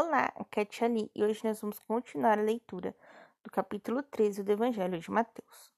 Olá, 0.00 0.32
aqui 0.36 0.60
é 0.60 0.66
e 1.12 1.24
hoje 1.24 1.40
nós 1.42 1.60
vamos 1.60 1.80
continuar 1.80 2.38
a 2.38 2.40
leitura 2.40 2.94
do 3.42 3.50
capítulo 3.50 4.00
13 4.00 4.44
do 4.44 4.52
Evangelho 4.52 4.96
de 4.96 5.10
Mateus. 5.10 5.72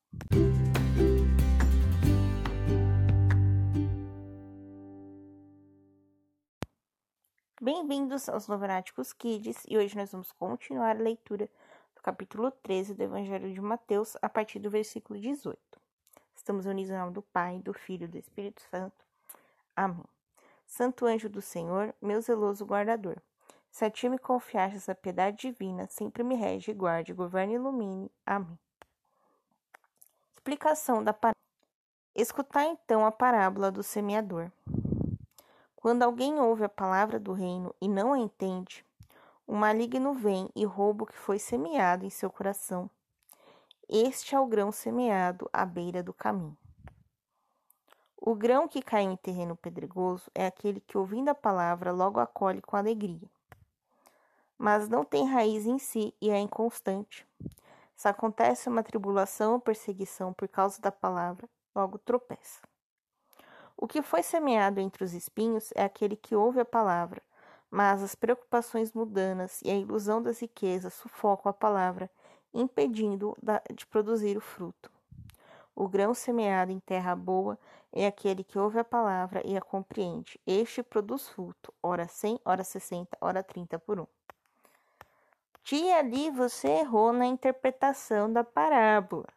Bem-vindos 7.63 8.29
aos 8.29 8.47
Novenáticos 8.47 9.15
Kids, 9.15 9.63
e 9.67 9.79
hoje 9.79 9.97
nós 9.97 10.13
vamos 10.13 10.31
continuar 10.33 10.97
a 10.97 11.03
leitura 11.03 11.49
do 11.97 12.03
capítulo 12.03 12.51
13 12.51 12.93
do 12.93 13.03
Evangelho 13.03 13.51
de 13.51 13.61
Mateus, 13.63 14.19
a 14.21 14.29
partir 14.29 14.59
do 14.59 14.69
versículo 14.69 15.19
18. 15.19 15.59
Estamos 16.35 16.67
unidos 16.67 16.91
em 16.91 16.99
nome 16.99 17.15
do 17.15 17.23
Pai, 17.23 17.59
do 17.61 17.73
Filho 17.73 18.05
e 18.05 18.09
do 18.09 18.19
Espírito 18.19 18.61
Santo. 18.71 19.03
Amém. 19.75 20.05
Santo 20.67 21.07
anjo 21.07 21.31
do 21.31 21.41
Senhor, 21.41 21.95
meu 22.03 22.21
zeloso 22.21 22.67
guardador 22.67 23.17
se 23.71 23.85
a 23.85 23.91
ti 23.91 24.09
me 24.09 24.19
confiastes 24.19 24.89
a 24.89 24.95
piedade 24.95 25.37
divina, 25.37 25.87
sempre 25.87 26.25
me 26.25 26.35
rege, 26.35 26.73
guarde, 26.75 27.13
governe 27.13 27.53
e 27.53 27.57
ilumine. 27.57 28.11
Amém. 28.27 28.59
Explicação 30.33 31.05
da 31.05 31.13
parábola. 31.13 31.37
Escutai 32.15 32.67
então 32.67 33.07
a 33.07 33.13
parábola 33.13 33.71
do 33.71 33.83
semeador. 33.83 34.51
Quando 35.77 36.03
alguém 36.03 36.41
ouve 36.41 36.65
a 36.65 36.69
palavra 36.69 37.19
do 37.19 37.33
reino 37.33 37.75
e 37.81 37.89
não 37.89 38.13
a 38.13 38.19
entende, 38.19 38.85
o 39.47 39.55
maligno 39.55 40.13
vem 40.15 40.51
e 40.55 40.65
rouba 40.65 41.05
o 41.05 41.07
que 41.07 41.17
foi 41.17 41.39
semeado 41.39 42.05
em 42.05 42.11
seu 42.11 42.29
coração. 42.29 42.91
Este 43.89 44.35
é 44.35 44.41
o 44.41 44.47
grão 44.47 44.73
semeado 44.73 45.49
à 45.53 45.65
beira 45.65 46.03
do 46.03 46.13
caminho. 46.13 46.57
O 48.17 48.35
grão 48.35 48.69
que 48.69 48.83
cai 48.83 49.03
em 49.03 49.17
terreno 49.17 49.57
pedregoso 49.57 50.31
é 50.35 50.47
aquele 50.47 50.81
que, 50.81 50.99
ouvindo 50.99 51.31
a 51.31 51.35
palavra, 51.35 51.91
logo 51.93 52.21
acolhe 52.21 52.61
com 52.61 52.77
alegria 52.77 53.31
mas 54.61 54.91
não 54.91 55.07
tem 55.07 55.27
raiz 55.27 55.65
em 55.65 55.79
si 55.79 56.15
e 56.21 56.29
é 56.29 56.39
inconstante. 56.39 57.27
Se 57.97 58.07
acontece 58.07 58.69
uma 58.69 58.83
tribulação 58.83 59.55
ou 59.55 59.59
perseguição 59.59 60.35
por 60.35 60.47
causa 60.49 60.79
da 60.83 60.93
palavra, 60.93 61.49
logo 61.75 61.97
tropeça. 61.97 62.61
O 63.75 63.89
que 63.89 64.03
foi 64.03 64.23
semeado 64.23 64.79
entre 64.79 65.03
os 65.03 65.15
espinhos 65.15 65.71
é 65.75 65.83
aquele 65.83 66.15
que 66.15 66.37
ouve 66.37 66.61
a 66.61 66.65
palavra, 66.67 67.23
mas 67.71 68.03
as 68.03 68.15
preocupações 68.15 68.93
mundanas 68.93 69.63
e 69.63 69.71
a 69.71 69.75
ilusão 69.75 70.21
das 70.21 70.41
riquezas 70.41 70.93
sufocam 70.93 71.49
a 71.49 71.55
palavra, 71.55 72.11
impedindo 72.53 73.35
de 73.75 73.87
produzir 73.87 74.37
o 74.37 74.43
fruto. 74.43 74.93
O 75.75 75.89
grão 75.89 76.13
semeado 76.13 76.71
em 76.71 76.81
terra 76.81 77.17
boa 77.17 77.59
é 77.91 78.07
aquele 78.07 78.45
que 78.45 78.59
ouve 78.59 78.79
a 78.79 78.85
palavra 78.85 79.41
e 79.43 79.57
a 79.57 79.63
compreende. 79.63 80.39
Este 80.47 80.83
produz 80.83 81.31
fruto, 81.31 81.73
ora 81.83 82.07
cem, 82.07 82.39
ora 82.45 82.63
sessenta, 82.63 83.17
ora 83.23 83.43
trinta 83.43 83.79
por 83.79 83.99
um. 83.99 84.07
Tia, 85.71 85.99
ali 85.99 86.33
você 86.33 86.67
errou 86.67 87.13
na 87.13 87.27
interpretação 87.27 88.33
da 88.33 88.43
parábola. 88.43 89.29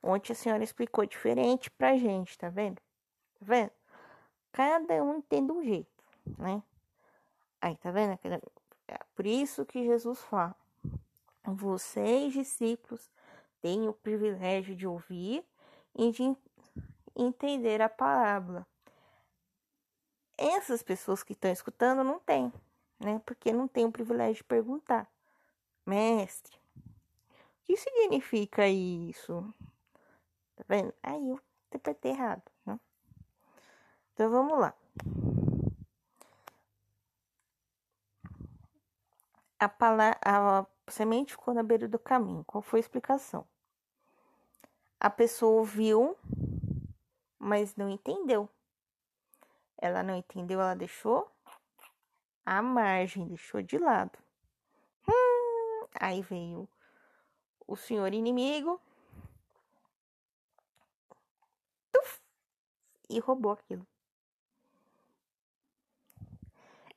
Ontem 0.00 0.32
a 0.32 0.36
senhora 0.36 0.62
explicou 0.62 1.04
diferente 1.04 1.68
pra 1.72 1.96
gente, 1.96 2.38
tá 2.38 2.48
vendo? 2.48 2.76
Tá 2.76 3.40
vendo? 3.40 3.72
Cada 4.52 5.02
um 5.02 5.16
entende 5.16 5.50
um 5.50 5.60
jeito, 5.60 5.90
né? 6.38 6.62
Aí, 7.60 7.76
tá 7.78 7.90
vendo? 7.90 8.16
É 8.86 8.96
por 9.16 9.26
isso 9.26 9.66
que 9.66 9.84
Jesus 9.84 10.20
fala: 10.20 10.54
vocês, 11.42 12.32
discípulos, 12.32 13.10
têm 13.60 13.88
o 13.88 13.92
privilégio 13.92 14.76
de 14.76 14.86
ouvir 14.86 15.44
e 15.96 16.12
de 16.12 16.36
entender 17.16 17.82
a 17.82 17.88
parábola. 17.88 18.64
Essas 20.38 20.80
pessoas 20.80 21.24
que 21.24 21.32
estão 21.32 21.50
escutando 21.50 22.04
não 22.04 22.20
têm, 22.20 22.52
né? 23.00 23.20
Porque 23.26 23.52
não 23.52 23.66
tem 23.66 23.84
o 23.84 23.90
privilégio 23.90 24.36
de 24.36 24.44
perguntar. 24.44 25.10
Mestre, 25.84 26.56
o 26.76 27.64
que 27.64 27.76
significa 27.76 28.68
isso? 28.68 29.52
Tá 30.56 30.64
vendo? 30.68 30.94
Aí 31.02 31.28
eu 31.28 31.40
interpretei 31.66 32.12
errado, 32.12 32.42
né? 32.64 32.78
Então 34.14 34.30
vamos 34.30 34.58
lá. 34.58 34.74
A, 39.58 39.68
palavra, 39.68 40.18
a 40.24 40.66
semente 40.88 41.32
ficou 41.32 41.52
na 41.54 41.62
beira 41.62 41.88
do 41.88 41.98
caminho. 41.98 42.44
Qual 42.44 42.62
foi 42.62 42.78
a 42.78 42.82
explicação? 42.82 43.46
A 45.00 45.10
pessoa 45.10 45.58
ouviu, 45.58 46.16
mas 47.38 47.74
não 47.74 47.88
entendeu. 47.88 48.48
Ela 49.78 50.02
não 50.02 50.14
entendeu, 50.14 50.60
ela 50.60 50.76
deixou 50.76 51.28
a 52.46 52.62
margem, 52.62 53.26
deixou 53.26 53.60
de 53.62 53.78
lado. 53.78 54.21
Aí 56.00 56.22
veio 56.22 56.68
o 57.66 57.76
senhor 57.76 58.12
inimigo 58.12 58.80
tuf, 61.92 62.20
e 63.08 63.18
roubou 63.18 63.52
aquilo. 63.52 63.86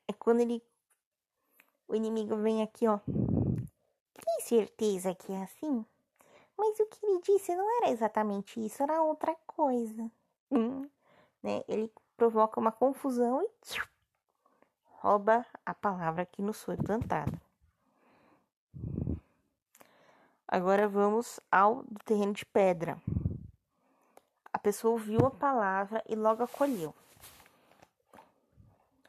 É 0.07 0.13
quando 0.13 0.41
ele. 0.41 0.61
O 1.87 1.95
inimigo 1.95 2.35
vem 2.37 2.63
aqui, 2.63 2.87
ó. 2.87 2.99
Tem 3.05 4.39
certeza 4.41 5.13
que 5.13 5.31
é 5.31 5.43
assim? 5.43 5.85
Mas 6.57 6.79
o 6.79 6.85
que 6.87 7.05
ele 7.05 7.21
disse 7.21 7.55
não 7.55 7.77
era 7.77 7.91
exatamente 7.91 8.63
isso, 8.63 8.81
era 8.81 9.01
outra 9.01 9.35
coisa. 9.45 10.09
Hum, 10.49 10.89
né? 11.43 11.63
Ele 11.67 11.91
provoca 12.15 12.59
uma 12.59 12.71
confusão 12.71 13.41
e 13.43 13.49
rouba 14.85 15.45
a 15.65 15.73
palavra 15.73 16.25
que 16.25 16.41
nos 16.41 16.63
foi 16.63 16.77
plantada. 16.77 17.44
Agora 20.47 20.87
vamos 20.87 21.39
ao 21.51 21.83
terreno 22.05 22.33
de 22.33 22.45
pedra. 22.45 23.01
A 24.53 24.59
pessoa 24.59 24.93
ouviu 24.93 25.25
a 25.25 25.31
palavra 25.31 26.03
e 26.07 26.15
logo 26.15 26.43
acolheu. 26.43 26.93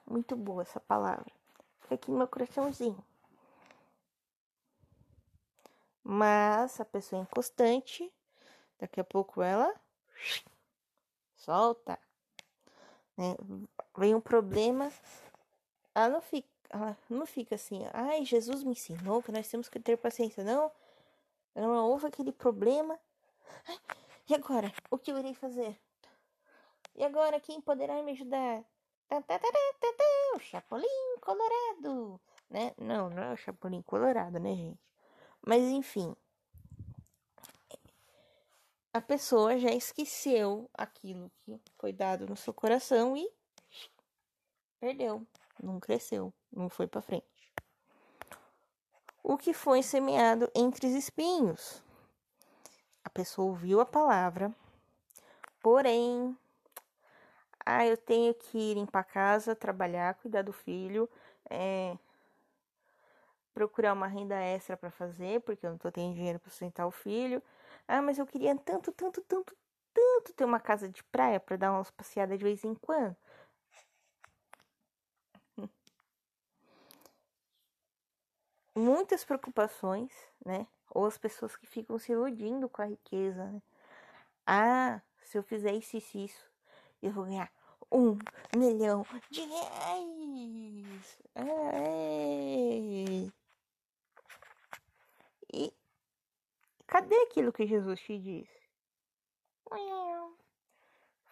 Muito 0.07 0.35
boa 0.35 0.63
essa 0.63 0.81
palavra. 0.81 1.27
Fica 1.81 1.95
aqui 1.95 2.11
no 2.11 2.19
meu 2.19 2.29
coraçãozinho. 2.29 3.05
Mas 6.03 6.81
a 6.81 6.85
pessoa 6.85 7.21
é 7.21 7.23
inconstante, 7.23 8.13
daqui 8.79 9.01
a 9.01 9.05
pouco 9.05 9.43
ela 9.43 9.75
solta. 11.35 11.99
Né? 13.17 13.37
Vem 13.97 14.15
um 14.15 14.21
problema, 14.21 14.91
ela 15.95 16.09
não 16.09 16.21
fica, 16.21 16.49
ela 16.71 16.97
não 17.11 17.27
fica 17.27 17.57
assim, 17.57 17.85
ai, 17.93 18.25
Jesus 18.25 18.63
me 18.63 18.73
ensinou 18.73 19.23
que 19.23 19.33
nós 19.33 19.49
temos 19.49 19.69
que 19.69 19.81
ter 19.81 19.97
paciência. 19.97 20.45
Não, 20.45 20.71
não 21.63 21.89
houve 21.89 22.07
aquele 22.07 22.33
problema. 22.33 22.99
E 24.29 24.35
agora? 24.35 24.73
O 24.91 24.99
que 24.99 25.11
eu 25.11 25.19
irei 25.19 25.35
fazer? 25.35 25.81
E 26.95 27.05
agora 27.05 27.41
quem 27.41 27.61
poderá 27.61 28.03
me 28.03 28.13
ajudar? 28.13 28.65
O 30.35 30.39
Chapolin 30.41 31.17
Colorado, 31.21 32.21
né? 32.51 32.75
Não, 32.77 33.09
não 33.09 33.23
é 33.23 33.33
o 33.33 33.37
Chapolin 33.37 33.83
Colorado, 33.83 34.39
né, 34.39 34.55
gente? 34.55 34.81
Mas 35.47 35.63
enfim, 35.63 36.15
a 38.93 39.01
pessoa 39.01 39.59
já 39.59 39.71
esqueceu 39.71 40.69
aquilo 40.75 41.31
que 41.39 41.61
foi 41.79 41.93
dado 41.93 42.27
no 42.27 42.37
seu 42.37 42.53
coração 42.53 43.17
e 43.17 43.31
perdeu, 44.81 45.27
não 45.63 45.79
cresceu, 45.79 46.35
não 46.51 46.69
foi 46.69 46.87
para 46.87 47.01
frente 47.01 47.36
o 49.29 49.37
que 49.37 49.53
foi 49.53 49.83
semeado 49.83 50.49
entre 50.55 50.87
os 50.87 50.95
espinhos. 50.95 51.83
A 53.03 53.11
pessoa 53.11 53.49
ouviu 53.49 53.81
a 53.81 53.85
palavra, 53.85 54.55
porém, 55.61 56.39
ah, 57.65 57.85
eu 57.85 57.97
tenho 57.97 58.33
que 58.33 58.57
ir 58.57 58.75
limpar 58.75 59.01
a 59.01 59.05
casa, 59.05 59.57
trabalhar, 59.57 60.15
cuidar 60.15 60.43
do 60.43 60.53
filho, 60.53 61.11
é, 61.51 61.99
procurar 63.53 63.95
uma 63.95 64.07
renda 64.07 64.37
extra 64.37 64.77
para 64.77 64.93
fazer, 64.93 65.41
porque 65.41 65.67
eu 65.67 65.71
não 65.71 65.79
tô 65.79 65.91
tendo 65.91 66.15
dinheiro 66.15 66.39
para 66.39 66.51
sustentar 66.51 66.87
o 66.87 66.93
filho. 66.93 67.43
Ah, 67.89 68.01
mas 68.01 68.19
eu 68.19 68.27
queria 68.27 68.55
tanto, 68.57 68.93
tanto, 68.93 69.21
tanto, 69.23 69.57
tanto 69.93 70.33
ter 70.35 70.45
uma 70.45 70.61
casa 70.61 70.89
de 70.89 71.03
praia 71.03 71.41
para 71.41 71.57
dar 71.57 71.73
umas 71.73 71.91
passeadas 71.91 72.39
de 72.39 72.45
vez 72.45 72.63
em 72.63 72.77
quando. 72.77 73.17
Muitas 78.77 79.25
preocupações, 79.25 80.13
né? 80.45 80.67
Ou 80.91 81.07
as 81.07 81.19
pessoas 81.19 81.57
que 81.57 81.67
ficam 81.67 81.99
se 81.99 82.13
iludindo 82.13 82.69
com 82.69 82.83
a 82.83 82.87
riqueza, 82.87 83.45
né? 83.45 83.63
Ah, 84.47 85.01
se 85.23 85.37
eu 85.39 85.43
fizer 85.43 85.73
isso 85.73 85.97
e 85.97 86.25
isso, 86.25 86.47
eu 87.03 87.11
vou 87.11 87.25
ganhar 87.25 87.51
um 87.91 88.17
milhão 88.57 89.05
de 89.31 89.41
reais. 89.41 91.19
Ai. 91.35 93.33
E 95.53 95.73
cadê 96.87 97.17
aquilo 97.23 97.53
que 97.53 97.67
Jesus 97.67 98.01
te 98.01 98.19
disse? 98.19 98.57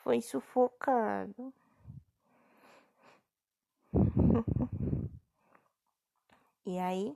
Foi 0.02 0.20
sufocado. 0.20 1.52
E 6.67 6.79
aí 6.79 7.14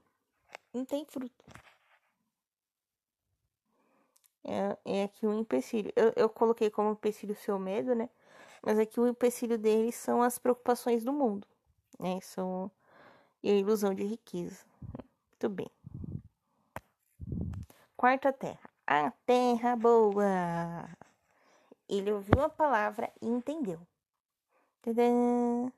não 0.78 0.84
tem 0.84 1.04
fruto. 1.04 1.44
É, 4.44 4.78
é 4.84 5.04
aqui 5.04 5.26
um 5.26 5.40
empecilho. 5.40 5.92
Eu, 5.94 6.12
eu 6.16 6.28
coloquei 6.28 6.70
como 6.70 6.92
empecilho 6.92 7.34
o 7.34 7.36
seu 7.36 7.58
medo, 7.58 7.94
né? 7.94 8.08
Mas 8.62 8.78
aqui 8.78 8.98
o 8.98 9.06
empecilho 9.06 9.58
deles 9.58 9.94
são 9.94 10.22
as 10.22 10.38
preocupações 10.38 11.04
do 11.04 11.12
mundo, 11.12 11.46
né? 11.98 12.20
São 12.20 12.70
e 13.42 13.50
a 13.50 13.54
ilusão 13.54 13.94
de 13.94 14.04
riqueza. 14.04 14.64
Muito 15.28 15.48
bem. 15.48 15.70
Quarta 17.96 18.32
terra. 18.32 18.70
A 18.86 19.10
terra 19.26 19.76
boa. 19.76 20.88
Ele 21.88 22.10
ouviu 22.12 22.42
a 22.42 22.48
palavra 22.48 23.12
e 23.20 23.26
entendeu. 23.26 23.80
Tadã! 24.82 25.70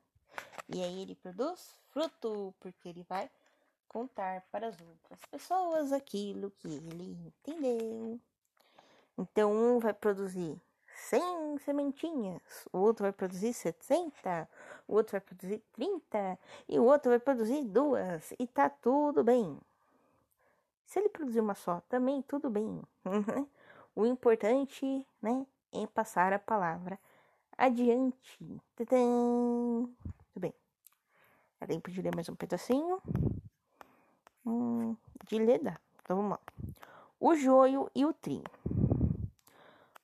E 0.69 0.83
aí 0.83 1.01
ele 1.01 1.15
produz 1.15 1.75
fruto, 1.89 2.53
porque 2.59 2.89
ele 2.89 3.03
vai 3.03 3.29
contar 3.91 4.41
para 4.49 4.67
as 4.67 4.79
outras 4.79 5.19
pessoas 5.29 5.91
aquilo 5.91 6.49
que 6.59 6.69
ele 6.69 7.17
entendeu. 7.27 8.17
Então, 9.17 9.51
um 9.51 9.79
vai 9.79 9.93
produzir 9.93 10.57
100 11.09 11.57
sementinhas, 11.59 12.41
o 12.71 12.77
outro 12.77 13.03
vai 13.03 13.11
produzir 13.11 13.53
60, 13.53 14.47
o 14.87 14.93
outro 14.93 15.11
vai 15.11 15.19
produzir 15.19 15.61
30 15.73 16.39
e 16.69 16.79
o 16.79 16.85
outro 16.85 17.09
vai 17.09 17.19
produzir 17.19 17.63
duas 17.65 18.33
e 18.39 18.47
tá 18.47 18.69
tudo 18.69 19.25
bem. 19.25 19.59
Se 20.85 20.99
ele 20.99 21.09
produzir 21.09 21.41
uma 21.41 21.55
só, 21.55 21.81
também 21.89 22.21
tudo 22.21 22.49
bem. 22.49 22.81
o 23.93 24.05
importante, 24.05 25.05
né, 25.21 25.45
é 25.73 25.85
passar 25.87 26.31
a 26.31 26.39
palavra 26.39 26.97
adiante. 27.57 28.61
Tudo 28.77 29.91
bem. 30.37 30.53
Dá 31.59 31.67
tempo 31.67 31.91
de 31.91 32.01
ler 32.01 32.15
mais 32.15 32.29
um 32.29 32.35
pedacinho. 32.35 33.01
Hum, 34.45 34.95
de 35.27 35.37
ler 35.37 35.59
dá. 35.59 35.79
Então 36.01 36.17
vamos 36.17 36.31
lá. 36.31 36.39
O 37.19 37.35
joio 37.35 37.89
e 37.93 38.05
o 38.05 38.13
trigo. 38.13 38.49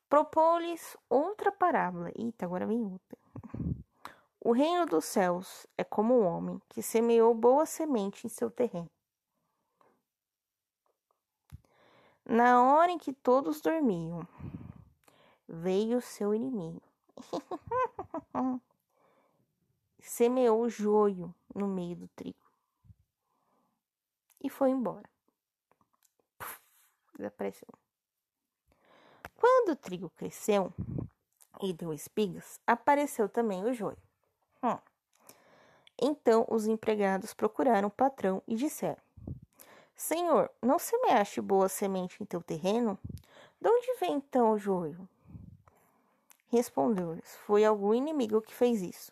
Propôs-lhes 0.10 0.96
outra 1.10 1.52
parábola. 1.52 2.12
Eita, 2.16 2.46
agora 2.46 2.66
vem 2.66 2.84
outra. 2.84 3.18
O 4.40 4.52
reino 4.52 4.86
dos 4.86 5.06
céus 5.06 5.68
é 5.78 5.84
como 5.84 6.14
um 6.14 6.26
homem 6.26 6.62
que 6.70 6.82
semeou 6.82 7.34
boa 7.34 7.66
semente 7.66 8.26
em 8.26 8.30
seu 8.30 8.50
terreno. 8.50 8.90
Na 12.24 12.64
hora 12.64 12.92
em 12.92 12.98
que 12.98 13.12
todos 13.12 13.62
dormiam, 13.62 14.28
veio 15.48 16.02
seu 16.02 16.34
inimigo. 16.34 16.82
Semeou 20.00 20.70
joio 20.70 21.34
no 21.54 21.68
meio 21.68 21.96
do 21.96 22.08
trigo 22.10 22.47
e 24.42 24.50
foi 24.50 24.70
embora. 24.70 25.10
Puf, 26.38 26.60
desapareceu. 27.16 27.68
Quando 29.36 29.70
o 29.70 29.76
trigo 29.76 30.10
cresceu 30.12 30.74
e 31.62 31.74
deu 31.74 31.94
espigas, 31.94 32.60
apareceu 32.66 33.30
também 33.30 33.64
o 33.64 33.74
joio. 33.74 33.98
Hum. 34.64 34.78
Então 36.00 36.46
os 36.50 36.68
empregados 36.68 37.34
procuraram 37.34 37.88
o 37.88 37.92
patrão 37.92 38.42
e 38.48 38.56
disseram: 38.56 39.02
Senhor, 39.96 40.52
não 40.62 40.78
semeaste 40.78 41.42
boa 41.42 41.68
semente 41.68 42.22
em 42.22 42.26
teu 42.26 42.42
terreno? 42.42 43.00
De 43.60 43.68
onde 43.68 44.00
vem 44.00 44.14
então 44.14 44.52
o 44.52 44.58
joio? 44.58 45.08
Respondeu-lhes: 46.50 47.36
Foi 47.46 47.66
algum 47.66 47.94
inimigo 47.94 48.42
que 48.42 48.54
fez 48.54 48.82
isso. 48.82 49.12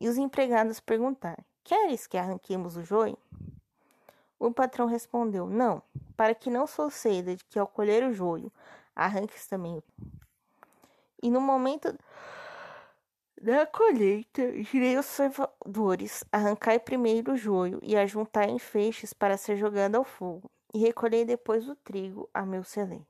E 0.00 0.08
os 0.08 0.16
empregados 0.16 0.78
perguntaram: 0.80 1.44
Queres 1.62 2.06
que 2.06 2.16
arranquemos 2.16 2.76
o 2.76 2.82
joio? 2.82 3.18
O 4.38 4.52
patrão 4.52 4.86
respondeu: 4.86 5.46
Não, 5.46 5.82
para 6.16 6.34
que 6.34 6.50
não 6.50 6.66
suceda 6.66 7.34
de 7.36 7.44
que 7.44 7.58
ao 7.58 7.66
colher 7.66 8.04
o 8.04 8.12
joio 8.12 8.52
arranques 8.94 9.46
também. 9.46 9.82
E 11.22 11.30
no 11.30 11.40
momento 11.40 11.96
da 13.40 13.66
colheita, 13.66 14.62
girei 14.62 14.96
os 14.96 15.06
servidores, 15.06 16.24
arrancai 16.30 16.78
primeiro 16.78 17.32
o 17.32 17.36
joio 17.36 17.78
e 17.82 17.96
ajuntai 17.96 18.50
em 18.50 18.58
feixes 18.58 19.12
para 19.12 19.36
ser 19.36 19.56
jogado 19.56 19.96
ao 19.96 20.04
fogo, 20.04 20.50
e 20.72 20.78
recolhei 20.78 21.24
depois 21.24 21.68
o 21.68 21.76
trigo 21.76 22.28
a 22.32 22.44
meu 22.44 22.64
celeiro. 22.64 23.06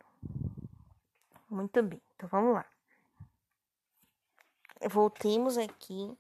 Muito 1.49 1.83
bem, 1.83 2.01
então 2.17 2.29
vamos 2.29 2.55
lá. 2.55 2.67
Voltemos 4.89 5.57
aqui 5.57 6.17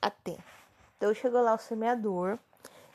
até. 0.00 0.38
Então 1.00 1.14
chegou 1.14 1.40
lá 1.40 1.54
o 1.54 1.58
semeador 1.58 2.38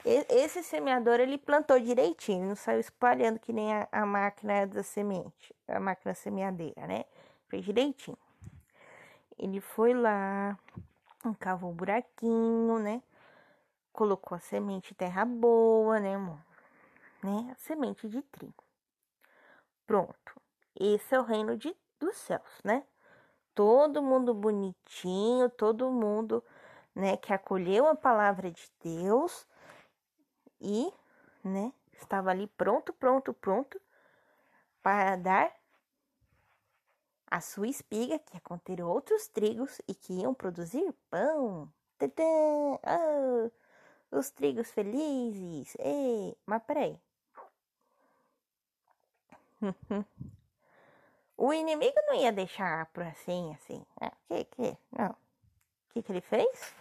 esse 0.05 0.61
semeador 0.61 1.19
ele 1.19 1.35
plantou 1.35 1.79
direitinho, 1.79 2.49
não 2.49 2.55
saiu 2.55 2.79
espalhando 2.79 3.39
que 3.39 3.51
nem 3.51 3.73
a, 3.73 3.87
a 3.91 4.05
máquina 4.05 4.67
da 4.67 4.83
semente, 4.83 5.55
a 5.67 5.79
máquina 5.79 6.13
semeadeira, 6.13 6.85
né? 6.85 7.05
Fez 7.47 7.65
direitinho. 7.65 8.17
Ele 9.35 9.59
foi 9.59 9.95
lá, 9.95 10.57
cavou 11.39 11.71
um 11.71 11.73
buraquinho, 11.73 12.77
né? 12.77 13.01
Colocou 13.91 14.35
a 14.35 14.39
semente 14.39 14.93
terra 14.93 15.25
boa, 15.25 15.99
né, 15.99 16.15
amor? 16.15 16.39
Né? 17.23 17.51
A 17.51 17.55
semente 17.55 18.07
de 18.07 18.21
trigo. 18.21 18.63
Pronto. 19.87 20.39
Esse 20.79 21.15
é 21.15 21.19
o 21.19 21.23
reino 21.23 21.57
de, 21.57 21.75
dos 21.99 22.15
céus, 22.15 22.61
né? 22.63 22.83
Todo 23.55 24.03
mundo 24.03 24.35
bonitinho, 24.35 25.49
todo 25.49 25.89
mundo, 25.89 26.43
né, 26.95 27.17
que 27.17 27.33
acolheu 27.33 27.87
a 27.87 27.95
palavra 27.95 28.49
de 28.49 28.71
Deus 28.81 29.45
e, 30.61 30.91
né, 31.43 31.73
estava 31.93 32.31
ali 32.31 32.47
pronto, 32.47 32.93
pronto, 32.93 33.33
pronto 33.33 33.79
para 34.81 35.15
dar 35.15 35.53
a 37.29 37.41
sua 37.41 37.67
espiga, 37.67 38.19
que 38.19 38.35
ia 38.35 38.41
conter 38.41 38.81
outros 38.81 39.27
trigos 39.27 39.81
e 39.87 39.93
que 39.93 40.13
iam 40.13 40.33
produzir 40.33 40.93
pão. 41.09 41.71
Tadã! 41.97 42.23
Oh, 42.83 43.51
os 44.17 44.29
trigos 44.29 44.71
felizes. 44.71 45.75
Ei, 45.79 46.37
mas 46.45 46.63
peraí. 46.63 46.99
o 51.35 51.51
inimigo 51.53 51.95
não 52.07 52.15
ia 52.15 52.31
deixar 52.31 52.89
assim, 52.95 53.53
assim. 53.53 53.85
O 53.99 54.11
que, 54.27 54.45
que? 54.45 54.77
Não. 54.91 55.09
O 55.09 55.17
que, 55.89 56.03
que 56.03 56.11
ele 56.11 56.21
fez? 56.21 56.75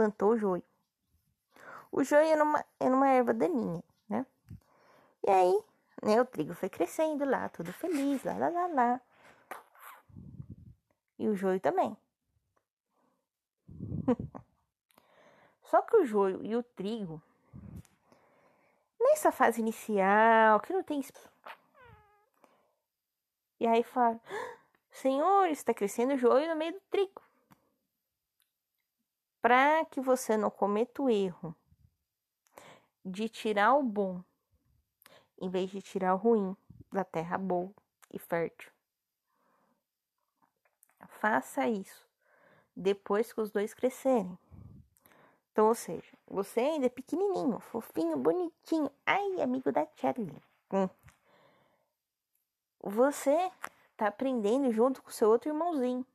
Plantou 0.00 0.30
o 0.30 0.38
joio. 0.38 0.62
O 1.92 2.02
joio 2.02 2.24
era 2.24 2.42
uma, 2.42 2.64
era 2.80 2.94
uma 2.94 3.06
erva 3.06 3.34
daninha, 3.34 3.84
né? 4.08 4.24
E 5.26 5.30
aí, 5.30 5.62
né, 6.02 6.18
o 6.18 6.24
trigo 6.24 6.54
foi 6.54 6.70
crescendo 6.70 7.26
lá, 7.26 7.50
tudo 7.50 7.70
feliz, 7.70 8.24
lá, 8.24 8.32
lá, 8.38 8.48
lá, 8.48 8.66
lá. 8.68 9.00
E 11.18 11.28
o 11.28 11.36
joio 11.36 11.60
também. 11.60 11.94
Só 15.64 15.82
que 15.82 15.98
o 15.98 16.06
joio 16.06 16.42
e 16.42 16.56
o 16.56 16.62
trigo, 16.62 17.22
nessa 18.98 19.30
fase 19.30 19.60
inicial, 19.60 20.60
que 20.60 20.72
não 20.72 20.82
tem. 20.82 21.04
E 23.60 23.66
aí 23.66 23.82
fala: 23.82 24.18
Senhor, 24.90 25.48
está 25.48 25.74
crescendo 25.74 26.14
o 26.14 26.16
joio 26.16 26.48
no 26.48 26.56
meio 26.56 26.72
do 26.72 26.80
trigo. 26.88 27.29
Para 29.40 29.84
que 29.86 30.00
você 30.00 30.36
não 30.36 30.50
cometa 30.50 31.02
o 31.02 31.08
erro 31.08 31.54
de 33.04 33.28
tirar 33.28 33.74
o 33.74 33.82
bom, 33.82 34.22
em 35.40 35.48
vez 35.48 35.70
de 35.70 35.80
tirar 35.80 36.14
o 36.14 36.18
ruim 36.18 36.56
da 36.92 37.04
terra 37.04 37.38
boa 37.38 37.72
e 38.12 38.18
fértil. 38.18 38.70
Faça 41.08 41.66
isso 41.68 42.06
depois 42.76 43.32
que 43.32 43.40
os 43.40 43.50
dois 43.50 43.74
crescerem. 43.74 44.38
Então, 45.52 45.68
ou 45.68 45.74
seja, 45.74 46.16
você 46.26 46.60
ainda 46.60 46.86
é 46.86 46.90
pequenininho, 46.90 47.58
fofinho, 47.60 48.16
bonitinho. 48.16 48.90
Ai, 49.04 49.40
amigo 49.40 49.72
da 49.72 49.86
Charlie. 49.96 50.42
Hum. 50.72 50.88
Você 52.82 53.50
tá 53.96 54.06
aprendendo 54.06 54.72
junto 54.72 55.02
com 55.02 55.10
seu 55.10 55.28
outro 55.28 55.50
irmãozinho. 55.50 56.06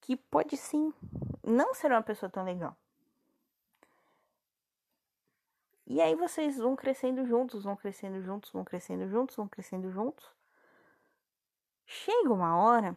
Que 0.00 0.16
pode 0.16 0.56
sim 0.56 0.92
não 1.42 1.74
ser 1.74 1.90
uma 1.90 2.02
pessoa 2.02 2.30
tão 2.30 2.44
legal. 2.44 2.76
E 5.86 6.00
aí 6.00 6.14
vocês 6.14 6.56
vão 6.56 6.76
crescendo 6.76 7.26
juntos, 7.26 7.64
vão 7.64 7.76
crescendo 7.76 8.22
juntos, 8.22 8.50
vão 8.50 8.64
crescendo 8.64 9.08
juntos, 9.08 9.36
vão 9.36 9.48
crescendo 9.48 9.90
juntos. 9.90 10.26
Chega 11.84 12.32
uma 12.32 12.56
hora 12.56 12.96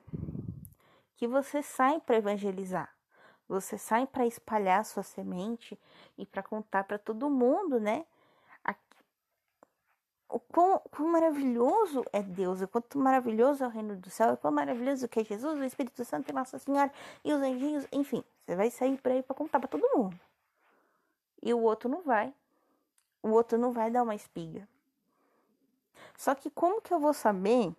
que 1.15 1.27
você 1.27 1.61
sai 1.61 1.99
para 1.99 2.17
evangelizar. 2.17 2.95
Você 3.47 3.77
sai 3.77 4.07
para 4.07 4.25
espalhar 4.25 4.85
sua 4.85 5.03
semente 5.03 5.79
e 6.17 6.25
para 6.25 6.41
contar 6.41 6.83
para 6.83 6.97
todo 6.97 7.29
mundo, 7.29 7.79
né? 7.79 8.05
O 10.27 10.39
quão, 10.39 10.79
quão 10.91 11.07
maravilhoso 11.09 12.03
é 12.11 12.21
Deus, 12.21 12.61
o 12.61 12.67
quanto 12.67 12.97
maravilhoso 12.97 13.63
é 13.63 13.67
o 13.67 13.69
reino 13.69 13.95
do 13.95 14.09
céu, 14.09 14.33
o 14.33 14.37
quão 14.37 14.53
maravilhoso 14.53 15.07
que 15.07 15.19
é 15.19 15.23
Jesus, 15.23 15.59
o 15.59 15.63
Espírito 15.63 16.03
Santo 16.03 16.29
e 16.29 16.33
Nossa 16.33 16.57
Senhora 16.57 16.91
e 17.23 17.31
os 17.31 17.41
anjinhos, 17.41 17.87
enfim, 17.91 18.23
você 18.39 18.55
vai 18.55 18.69
sair 18.71 18.97
por 19.01 19.11
aí 19.11 19.21
para 19.21 19.35
contar 19.35 19.59
para 19.59 19.67
todo 19.67 19.87
mundo. 19.95 20.19
E 21.41 21.53
o 21.53 21.61
outro 21.61 21.87
não 21.87 22.01
vai. 22.01 22.33
O 23.21 23.29
outro 23.29 23.57
não 23.57 23.71
vai 23.71 23.91
dar 23.91 24.03
uma 24.03 24.15
espiga. 24.15 24.67
Só 26.17 26.33
que 26.33 26.49
como 26.49 26.81
que 26.81 26.93
eu 26.93 26.99
vou 26.99 27.13
saber 27.13 27.73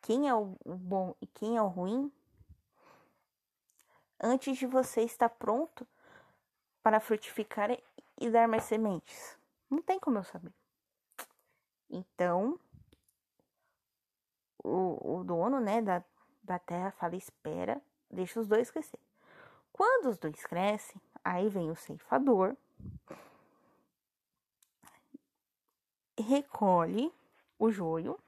quem 0.00 0.28
é 0.28 0.34
o 0.34 0.56
bom 0.64 1.14
e 1.20 1.26
quem 1.26 1.56
é 1.56 1.62
o 1.62 1.66
ruim 1.66 2.10
antes 4.20 4.56
de 4.56 4.66
você 4.66 5.02
estar 5.02 5.28
pronto 5.28 5.86
para 6.82 7.00
frutificar 7.00 7.70
e 8.20 8.30
dar 8.30 8.48
mais 8.48 8.64
sementes? 8.64 9.36
Não 9.70 9.82
tem 9.82 9.98
como 9.98 10.18
eu 10.18 10.24
saber. 10.24 10.52
Então, 11.90 12.58
o, 14.62 15.18
o 15.18 15.24
dono, 15.24 15.60
né, 15.60 15.80
da, 15.80 16.02
da 16.42 16.58
terra 16.58 16.90
fala: 16.92 17.16
espera, 17.16 17.80
deixa 18.10 18.40
os 18.40 18.46
dois 18.46 18.70
crescer. 18.70 19.00
Quando 19.72 20.10
os 20.10 20.18
dois 20.18 20.44
crescem, 20.44 21.00
aí 21.24 21.48
vem 21.48 21.70
o 21.70 21.76
ceifador, 21.76 22.56
recolhe 26.18 27.12
o 27.58 27.70
joio, 27.70 28.18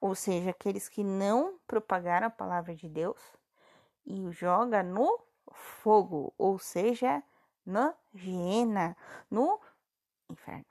ou 0.00 0.14
seja, 0.14 0.50
aqueles 0.50 0.88
que 0.88 1.04
não 1.04 1.58
propagaram 1.66 2.28
a 2.28 2.30
palavra 2.30 2.74
de 2.74 2.88
Deus, 2.88 3.20
e 4.06 4.24
o 4.24 4.32
joga 4.32 4.82
no 4.82 5.20
fogo, 5.52 6.32
ou 6.38 6.58
seja, 6.58 7.22
na 7.66 7.94
hiena, 8.14 8.96
no 9.30 9.60
inferno. 10.28 10.64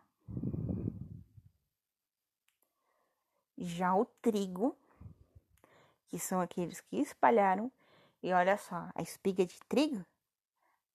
Já 3.62 3.94
o 3.94 4.06
trigo, 4.22 4.76
que 6.08 6.18
são 6.18 6.40
aqueles 6.40 6.80
que 6.80 6.98
espalharam, 6.98 7.70
e 8.24 8.32
olha 8.34 8.58
só, 8.58 8.90
a 8.96 9.02
espiga 9.02 9.46
de 9.46 9.60
trigo 9.68 10.06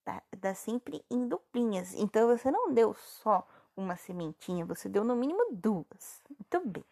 dá, 0.03 0.21
dá 0.37 0.55
sempre 0.55 1.05
em 1.09 1.27
duplinhas. 1.27 1.93
Então 1.93 2.27
você 2.27 2.49
não 2.49 2.73
deu 2.73 2.93
só 2.93 3.47
uma 3.77 3.95
sementinha, 3.95 4.65
você 4.65 4.89
deu 4.89 5.03
no 5.03 5.15
mínimo 5.15 5.47
duas. 5.51 6.21
Muito 6.29 6.67
bem. 6.67 6.85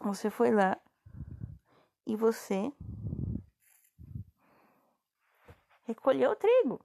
Você 0.00 0.30
foi 0.30 0.50
lá 0.50 0.76
e 2.04 2.16
você 2.16 2.72
recolheu 5.84 6.32
o 6.32 6.36
trigo. 6.36 6.80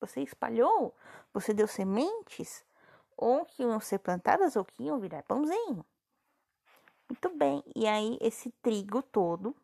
Você 0.00 0.20
espalhou, 0.20 0.94
você 1.32 1.54
deu 1.54 1.66
sementes 1.66 2.64
ou 3.16 3.44
que 3.44 3.62
iam 3.62 3.80
ser 3.80 3.98
plantadas 3.98 4.56
ou 4.56 4.64
que 4.64 4.82
iam 4.84 4.98
virar 4.98 5.22
pãozinho. 5.22 5.84
Muito 7.08 7.28
bem, 7.36 7.62
e 7.74 7.86
aí 7.86 8.18
esse 8.20 8.50
trigo 8.62 9.02
todo 9.02 9.54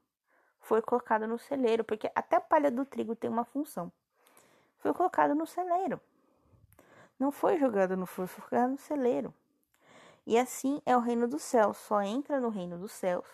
foi 0.60 0.82
colocado 0.82 1.26
no 1.26 1.38
celeiro, 1.38 1.82
porque 1.82 2.10
até 2.14 2.36
a 2.36 2.40
palha 2.40 2.70
do 2.70 2.84
trigo 2.84 3.16
tem 3.16 3.30
uma 3.30 3.44
função. 3.44 3.90
Foi 4.78 4.92
colocado 4.92 5.34
no 5.34 5.46
celeiro. 5.46 6.00
Não 7.18 7.30
foi 7.30 7.58
jogado 7.58 7.96
no 7.96 8.06
fogo, 8.06 8.28
foi 8.28 8.44
jogado 8.44 8.70
no 8.70 8.78
celeiro. 8.78 9.34
E 10.26 10.38
assim 10.38 10.80
é 10.86 10.96
o 10.96 11.00
reino 11.00 11.26
dos 11.26 11.42
céus. 11.42 11.76
Só 11.76 12.00
entra 12.02 12.40
no 12.40 12.48
reino 12.48 12.78
dos 12.78 12.92
céus 12.92 13.26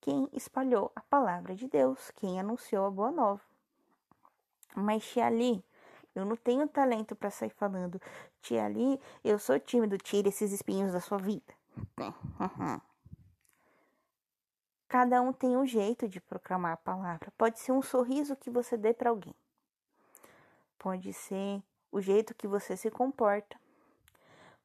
quem 0.00 0.28
espalhou 0.32 0.90
a 0.96 1.00
palavra 1.00 1.54
de 1.54 1.68
Deus, 1.68 2.10
quem 2.16 2.38
anunciou 2.38 2.86
a 2.86 2.90
boa 2.90 3.10
nova. 3.10 3.40
Mas, 4.74 5.04
Tia 5.04 5.26
Ali, 5.26 5.64
eu 6.14 6.24
não 6.24 6.36
tenho 6.36 6.68
talento 6.68 7.16
para 7.16 7.30
sair 7.30 7.50
falando. 7.50 8.00
Tia 8.40 8.64
Ali, 8.64 9.00
eu 9.24 9.38
sou 9.38 9.58
tímido, 9.58 9.96
tire 9.98 10.28
esses 10.28 10.52
espinhos 10.52 10.92
da 10.92 11.00
sua 11.00 11.18
vida. 11.18 11.54
Cada 14.88 15.22
um 15.22 15.32
tem 15.32 15.56
um 15.56 15.64
jeito 15.64 16.06
de 16.06 16.20
proclamar 16.20 16.72
a 16.72 16.76
palavra. 16.76 17.32
Pode 17.38 17.58
ser 17.58 17.72
um 17.72 17.80
sorriso 17.80 18.36
que 18.36 18.50
você 18.50 18.76
dê 18.76 18.92
para 18.92 19.08
alguém. 19.08 19.34
Pode 20.78 21.12
ser 21.14 21.62
o 21.90 22.00
jeito 22.00 22.34
que 22.34 22.46
você 22.46 22.76
se 22.76 22.90
comporta. 22.90 23.58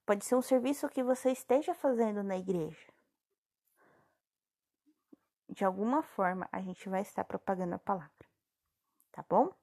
Pode 0.06 0.26
ser 0.26 0.36
um 0.36 0.42
serviço 0.42 0.90
que 0.90 1.02
você 1.02 1.32
esteja 1.32 1.74
fazendo 1.74 2.24
na 2.24 2.38
igreja. 2.38 2.92
De 5.50 5.64
alguma 5.64 6.04
forma, 6.04 6.48
a 6.52 6.62
gente 6.62 6.90
vai 6.90 7.02
estar 7.02 7.24
propagando 7.24 7.76
a 7.76 7.80
palavra. 7.80 8.12
Tá 9.12 9.24
bom? 9.30 9.54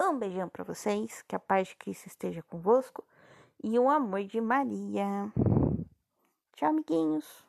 Um 0.00 0.18
beijão 0.18 0.46
para 0.46 0.62
vocês, 0.62 1.22
que 1.22 1.34
a 1.34 1.38
paz 1.38 1.68
de 1.68 1.76
Cristo 1.76 2.06
esteja 2.06 2.42
convosco 2.42 3.02
e 3.64 3.78
o 3.78 3.88
amor 3.88 4.24
de 4.24 4.40
Maria. 4.42 5.32
Tchau, 6.54 6.68
amiguinhos. 6.68 7.44